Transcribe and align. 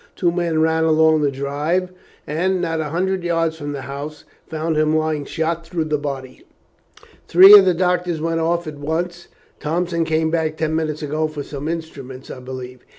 Two 0.15 0.31
men 0.31 0.61
ran 0.61 0.83
along 0.83 1.21
the 1.21 1.29
drive, 1.29 1.91
and, 2.25 2.59
not 2.59 2.79
a 2.79 2.85
hundred 2.85 3.23
yards 3.23 3.55
from 3.55 3.71
the 3.71 3.83
house, 3.83 4.23
found 4.47 4.75
him 4.75 4.95
lying 4.95 5.25
shot 5.25 5.63
through 5.63 5.83
the 5.83 5.97
body. 5.99 6.43
Three 7.27 7.53
of 7.55 7.65
the 7.65 7.75
doctors 7.75 8.19
went 8.19 8.39
off 8.39 8.65
at 8.65 8.79
once. 8.79 9.27
Thompson 9.59 10.03
came 10.03 10.31
back 10.31 10.57
ten 10.57 10.73
minutes 10.75 11.03
ago, 11.03 11.27
for 11.27 11.43
some 11.43 11.67
instruments, 11.67 12.31
I 12.31 12.39
believe. 12.39 12.83